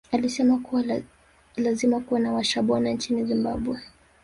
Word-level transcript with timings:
Aisema 0.11 0.57
kuwa 0.57 0.83
lazima 1.57 1.99
kuwe 1.99 2.19
na 2.19 2.31
washona 2.33 2.89
nchini 2.89 3.25
Zimbabwe 3.25 3.79